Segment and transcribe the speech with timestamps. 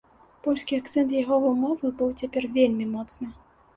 [0.45, 3.33] Польскі акцэнт яго вымовы быў цяпер вельмі моцны.